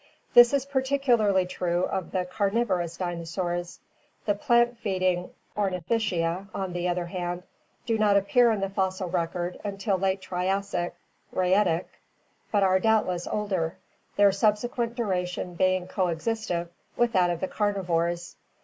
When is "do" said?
7.85-7.99